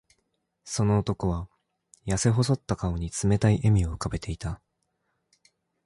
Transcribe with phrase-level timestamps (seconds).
[0.63, 1.47] その男は、
[2.05, 4.59] やせ細った顔に冷たい笑みを浮かべていた。